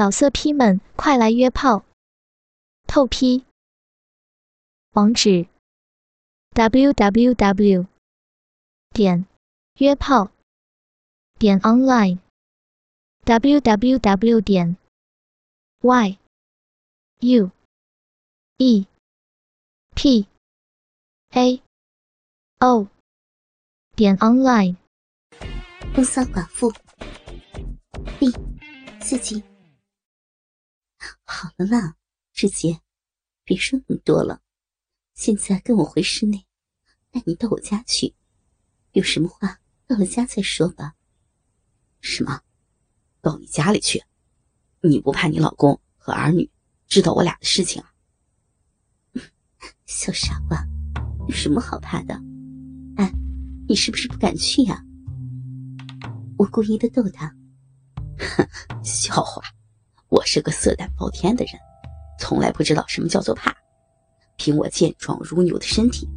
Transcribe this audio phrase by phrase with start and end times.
[0.00, 1.84] 老色批们，快来约炮！
[2.86, 3.44] 透批。
[4.92, 5.46] 网址
[6.54, 7.86] ：w w w
[8.94, 9.26] 点
[9.74, 10.30] 约炮
[11.38, 12.18] 点 online
[13.24, 14.78] w w w 点
[15.82, 16.18] y
[17.18, 17.50] u
[18.56, 18.86] e
[19.94, 20.26] p
[21.32, 21.62] a
[22.60, 22.88] o
[23.94, 24.76] 点 online。
[25.94, 26.72] 风骚寡妇，
[28.18, 28.32] 第
[29.04, 29.49] 四集。
[31.32, 31.94] 好了啦，
[32.32, 32.80] 志杰，
[33.44, 34.42] 别说那么多了。
[35.14, 36.44] 现在跟我回室内，
[37.08, 38.16] 带你到我家去。
[38.92, 40.96] 有什么话到了家再说吧。
[42.00, 42.40] 什么？
[43.22, 44.02] 到你家里去？
[44.82, 46.50] 你不怕你老公和儿女
[46.88, 47.94] 知道我俩的事情啊？
[49.86, 50.66] 小傻瓜，
[51.28, 52.20] 有什么好怕的？
[52.96, 53.08] 哎，
[53.68, 54.84] 你是不是不敢去呀？
[56.36, 57.32] 我故意的逗他。
[58.82, 59.40] 笑话。
[60.10, 61.54] 我是个色胆包天的人，
[62.18, 63.56] 从来不知道什么叫做怕。
[64.36, 66.08] 凭我健壮如牛的身体，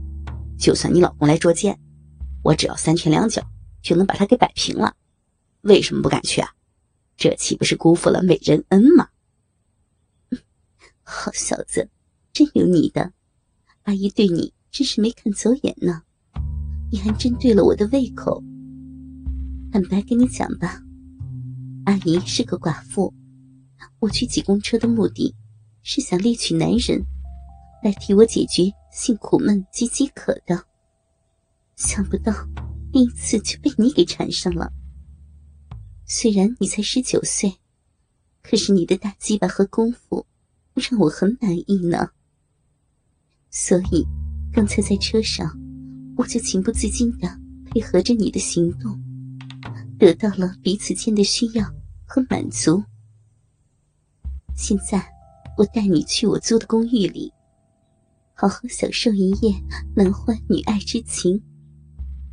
[0.58, 1.80] 就算你老公来捉奸，
[2.44, 3.44] 我只要三拳两脚
[3.84, 4.96] 就能把他给摆平了。
[5.62, 6.50] 为什么不敢去啊？
[7.16, 9.10] 这岂不是辜负了美人恩吗？
[11.04, 11.88] 好小子，
[12.34, 13.14] 真有你的！
[13.84, 16.02] 阿姨对你真是没看走眼呢，
[16.92, 18.42] 你还真对了我的胃口。
[19.72, 20.82] 坦白跟你讲吧，
[21.86, 23.14] 阿姨是个寡妇。
[24.00, 25.36] 我去挤公车的目的，
[25.82, 27.04] 是想猎取男人，
[27.84, 30.66] 来替我解决性苦闷及饥渴的。
[31.76, 32.32] 想不到
[32.92, 34.72] 第一次就被你给缠上了。
[36.06, 37.54] 虽然你才十九岁，
[38.42, 40.26] 可是你的大鸡巴和功夫
[40.76, 42.10] 让我很满意呢。
[43.50, 44.06] 所以
[44.52, 45.52] 刚才在车上，
[46.18, 47.28] 我就情不自禁的
[47.66, 49.02] 配合着你的行动，
[49.98, 51.66] 得到了彼此间的需要
[52.06, 52.84] 和满足。
[54.56, 55.04] 现在，
[55.58, 57.34] 我带你去我租的公寓里，
[58.34, 59.54] 好好享受一夜
[59.96, 61.44] 男欢女爱之情。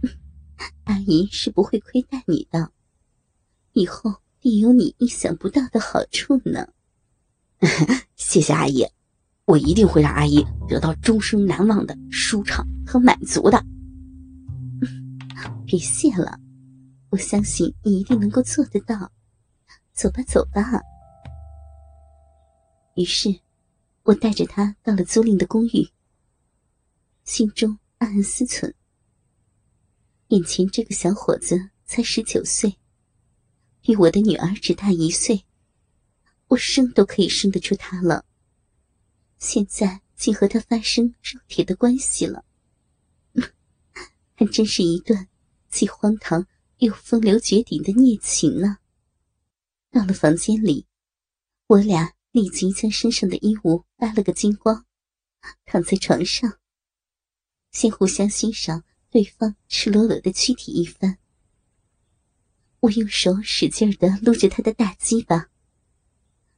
[0.84, 2.70] 阿姨是不会亏待你的，
[3.72, 6.68] 以后定有你意想不到的好处呢。
[8.16, 8.86] 谢谢阿姨，
[9.46, 13.64] 我一定会让阿姨得到终生难忘的舒畅和满足的。
[15.66, 16.38] 别谢了，
[17.10, 19.10] 我相信你一定能够做得到。
[19.92, 20.80] 走吧，走吧。
[23.00, 23.40] 于是，
[24.02, 25.88] 我带着他到了租赁的公寓，
[27.24, 28.74] 心中暗暗思忖：
[30.28, 32.76] 眼前这个小伙子才十九岁，
[33.80, 35.46] 比我的女儿只大一岁，
[36.48, 38.26] 我生都可以生得出他了。
[39.38, 42.44] 现在竟和他发生肉体的关系了，
[44.36, 45.26] 还真是一段
[45.70, 46.46] 既荒唐
[46.80, 48.76] 又风流绝顶的孽情呢。
[49.90, 50.86] 到了房间里，
[51.66, 52.12] 我俩。
[52.32, 54.84] 立即将身上的衣物扒了个精光，
[55.64, 56.58] 躺在床上，
[57.72, 61.18] 先互相欣赏对方赤裸裸的躯体一番。
[62.78, 65.48] 我用手使劲的撸着他的大鸡巴，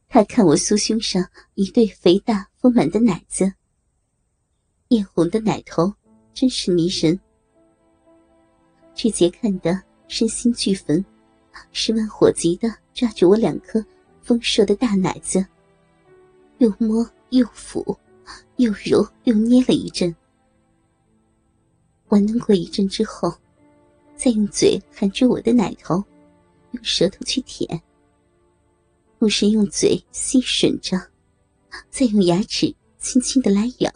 [0.08, 3.54] 他看我酥胸上一对肥大丰满的奶子，
[4.88, 5.94] 艳红的奶头
[6.34, 7.18] 真是迷人。
[8.94, 11.02] 志杰看得身心俱焚，
[11.72, 13.82] 十万火急的抓住我两颗
[14.20, 15.44] 丰硕的大奶子。
[16.62, 17.98] 又摸又抚，
[18.54, 20.14] 又揉又捏了一阵，
[22.06, 23.36] 玩弄过一阵之后，
[24.14, 26.04] 再用嘴含住我的奶头，
[26.70, 27.82] 用舌头去舔，
[29.18, 30.96] 不时用嘴吸吮着，
[31.90, 33.90] 再用牙齿轻轻的来咬。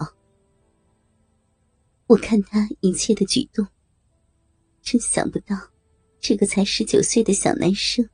[2.08, 3.64] 我看他一切的举动，
[4.82, 5.56] 真想不到，
[6.18, 8.10] 这个才十九岁的小男生，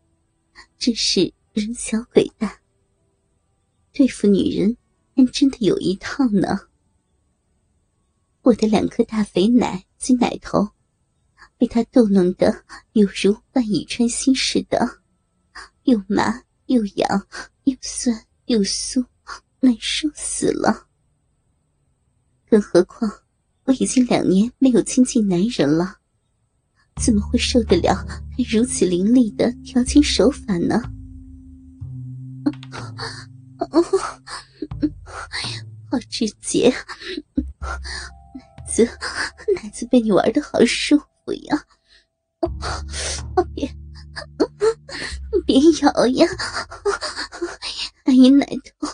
[0.76, 2.61] 真是人小鬼大。
[3.92, 4.76] 对付女人
[5.14, 6.60] 还真的有一套呢。
[8.42, 10.70] 我的两颗大肥奶及奶头，
[11.56, 12.64] 被他逗弄得
[12.94, 15.02] 犹如万蚁穿心似的，
[15.84, 17.26] 又麻又痒，
[17.64, 19.04] 又酸又酥，
[19.60, 20.88] 难受死了。
[22.48, 23.10] 更何况
[23.64, 25.98] 我已经两年没有亲近男人了，
[26.96, 30.82] 怎么会受得了他如此凌厉的调情手法呢？
[33.70, 33.82] 哦，
[35.90, 36.70] 好直接，
[37.34, 37.44] 奶
[38.66, 38.84] 子
[39.62, 41.64] 奶子被你玩的好舒服呀！
[43.54, 43.72] 别
[45.46, 46.26] 别咬呀！
[48.04, 48.46] 阿姨奶
[48.80, 48.88] 头，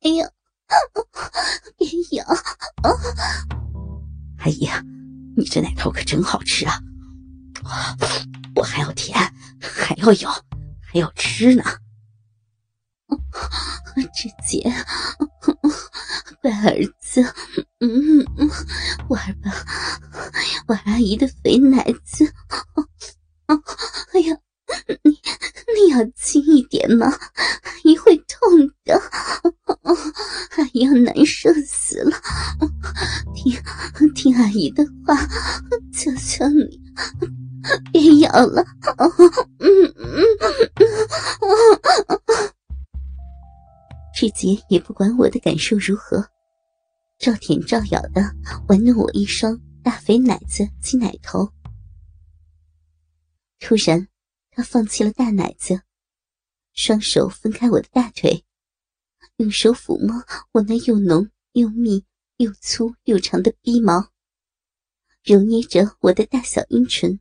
[0.00, 0.28] 哎呀，
[1.76, 2.24] 别咬！
[4.38, 4.68] 阿姨，
[5.36, 6.80] 你这奶头可真好吃啊！
[8.56, 9.16] 我还要舔，
[9.60, 10.30] 还要咬，
[10.80, 11.62] 还要吃呢。
[14.14, 14.62] 志杰，
[16.42, 17.22] 乖儿子，
[17.80, 18.24] 嗯，
[19.08, 19.50] 玩吧，
[20.66, 22.32] 玩阿姨的肥奶子。
[24.12, 24.36] 哎呀，
[25.04, 29.00] 你你要轻一点嘛，阿姨会痛的，
[30.56, 32.16] 阿姨要难受死了。
[33.34, 35.16] 听听阿姨的话，
[35.92, 36.80] 求求你，
[37.92, 38.64] 别咬了。
[44.20, 46.28] 志杰也不管我的感受如何，
[47.18, 48.20] 照舔照咬的
[48.68, 51.50] 玩弄我一双大肥奶子及奶头。
[53.58, 54.08] 突然，
[54.50, 55.80] 他放弃了大奶子，
[56.74, 58.44] 双手分开我的大腿，
[59.38, 60.22] 用手抚摸
[60.52, 62.04] 我那又浓又密
[62.36, 64.10] 又粗又长的逼毛，
[65.24, 67.18] 揉捏着我的大小阴唇，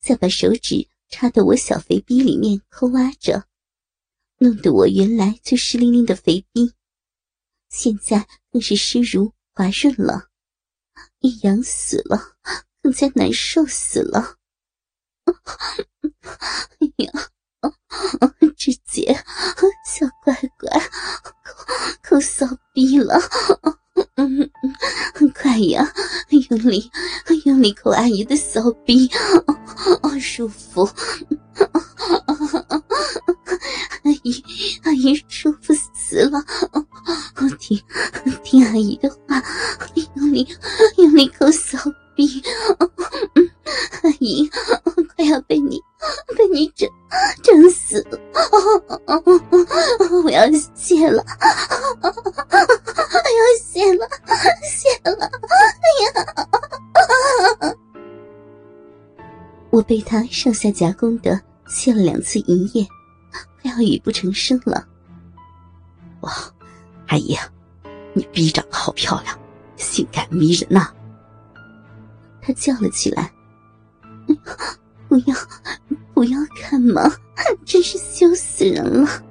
[0.00, 3.46] 再把手指插到我小肥逼里面抠挖着。
[4.42, 6.72] 弄得我原来就湿淋淋的肥逼，
[7.68, 10.30] 现在更是湿如滑润了，
[11.20, 12.20] 一痒死了，
[12.82, 14.38] 更加难受死了。
[16.80, 17.12] 哎呀，
[18.56, 19.14] 志杰，
[19.86, 20.76] 小乖乖，
[22.02, 22.44] 抠抠骚
[22.74, 23.20] 逼了，
[24.16, 24.50] 嗯，
[25.32, 25.86] 快呀，
[26.48, 26.90] 用力
[27.44, 29.08] 用力抠阿姨的骚逼，
[30.02, 30.82] 哦，舒服。
[30.82, 30.90] 阿
[31.30, 32.82] 姨，阿
[35.02, 36.44] 姨舒服死了！
[37.58, 37.82] 听
[38.44, 39.42] 听阿姨的话，
[40.16, 40.46] 用力
[40.96, 41.78] 用力抠骚
[42.14, 42.40] 逼！
[44.02, 44.48] 阿姨
[45.16, 45.80] 快要被你
[46.36, 46.88] 被你整
[47.42, 48.18] 整死了！
[50.24, 51.24] 我要谢了！
[52.02, 54.08] 我要谢了！
[54.62, 55.30] 谢了！
[55.50, 56.14] 哎呀！
[59.70, 62.86] 我被他上下夹攻的谢了两次营业。
[63.62, 64.86] 快要语不成声了！
[67.12, 67.36] 阿姨，
[68.14, 69.38] 你逼长得好漂亮，
[69.76, 70.90] 性感迷人呐！
[72.40, 73.30] 他叫了起来
[75.10, 75.36] ：“不要，
[76.14, 77.02] 不要看嘛，
[77.66, 79.22] 真是羞死人了！”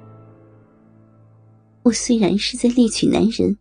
[1.82, 3.58] 我虽然是在猎取男人，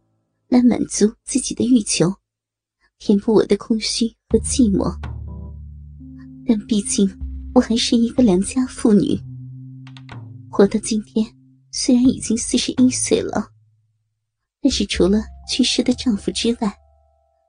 [0.50, 2.14] 来满足自己的欲求，
[3.00, 4.96] 填补我的空虚和寂寞，
[6.46, 7.10] 但毕竟
[7.56, 9.20] 我还是一个良家妇女。
[10.48, 11.26] 活到今天，
[11.72, 13.48] 虽然已经四十一岁了，
[14.62, 16.78] 但是除了去世的丈夫之外，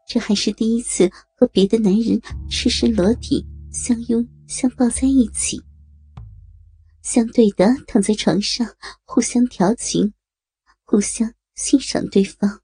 [0.06, 2.20] 这还是第一次和别的男人
[2.50, 5.62] 赤身裸体相拥相抱在一起，
[7.02, 8.66] 相对的躺在床上，
[9.04, 10.14] 互相调情，
[10.84, 12.60] 互相欣赏对方。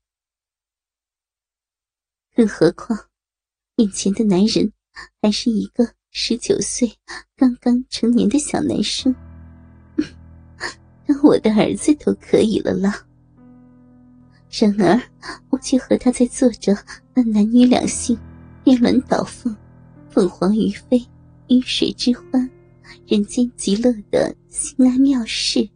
[2.35, 2.99] 更何况，
[3.77, 4.73] 眼前的男人
[5.21, 6.91] 还是一个十九岁
[7.37, 9.15] 刚刚成年的小男生。
[11.07, 13.08] 当我的儿子都可以了啦。
[14.51, 15.01] 然而，
[15.51, 16.77] 我却和他在做着
[17.15, 18.19] 那男女两性
[18.65, 19.55] 颠鸾倒凤、
[20.09, 20.99] 凤凰于飞、
[21.49, 22.49] 鱼水之欢、
[23.07, 25.69] 人间极乐的心安妙事，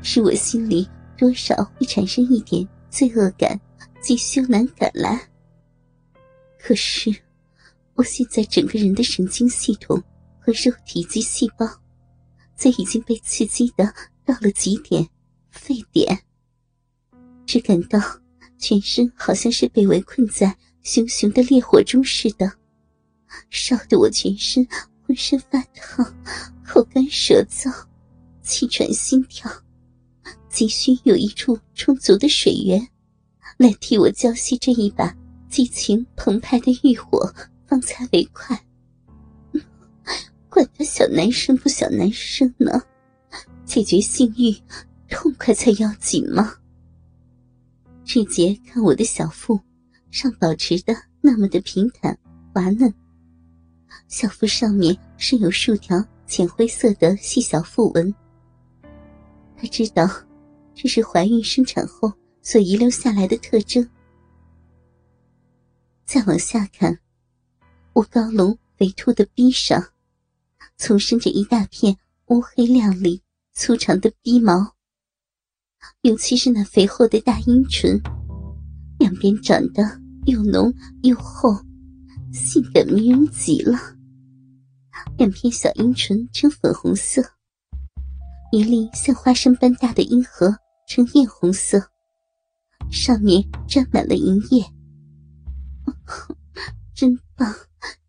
[0.00, 0.88] 使我心里
[1.18, 3.60] 多少会产生一点罪恶感
[4.00, 5.20] 及羞难感来。
[6.58, 7.14] 可是，
[7.94, 10.00] 我现在整个人的神经系统
[10.38, 11.66] 和肉体及细胞。
[12.54, 13.90] 在已经被刺激的
[14.22, 15.08] 到了极点，
[15.50, 16.20] 沸点，
[17.50, 17.98] 只感到
[18.58, 22.48] 全身好像是被围困在熊熊的烈火中似的，
[23.50, 24.64] 烧得我全身
[25.02, 26.14] 浑身发烫，
[26.64, 27.68] 口干舌燥，
[28.40, 29.50] 气喘心跳，
[30.48, 32.80] 急需有一处充足的水源，
[33.56, 35.12] 来替我浇熄这一把
[35.48, 37.34] 激情澎湃的欲火，
[37.66, 38.64] 方才为快。
[40.48, 42.80] 管他小男生不小男生呢，
[43.64, 44.54] 解决性欲，
[45.08, 46.54] 痛快才要紧嘛。
[48.12, 49.56] 志杰看我的小腹
[50.10, 52.18] 上保持的那么的平坦
[52.52, 52.92] 滑嫩，
[54.08, 58.12] 小腹上面是有数条浅灰色的细小腹纹。
[59.56, 60.10] 他知道
[60.74, 62.12] 这是怀孕生产后
[62.42, 63.88] 所遗留下来的特征。
[66.04, 66.98] 再往下看，
[67.92, 69.80] 我高隆肥凸的逼上。
[70.78, 74.74] 丛生着一大片乌黑亮丽、粗长的逼毛，
[76.02, 78.00] 尤其是那肥厚的大阴唇，
[78.98, 79.82] 两边长得
[80.26, 80.72] 又浓
[81.02, 81.54] 又厚，
[82.32, 83.78] 性感迷人极了。
[85.16, 87.22] 两片小阴唇呈粉红色，
[88.52, 90.56] 一粒像花生般大的阴核
[90.86, 91.90] 呈艳红色，
[92.90, 94.64] 上面沾满了银液，
[96.94, 97.54] 真棒，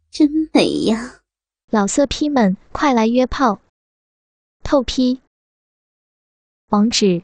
[0.10, 1.22] 真美呀！
[1.70, 3.62] 老色批们，快来约炮！
[4.64, 5.22] 透批。
[6.70, 7.24] 网址